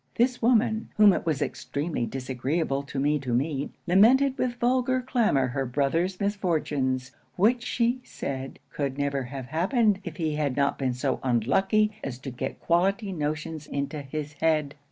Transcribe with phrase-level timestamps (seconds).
[0.15, 5.49] This woman, whom it was extremely disagreeable to me to meet, lamented with vulgar clamour
[5.49, 10.95] her brother's misfortunes; which she said could never have happened if he had not been
[10.95, 14.73] so unlucky as to get quality notions into his head.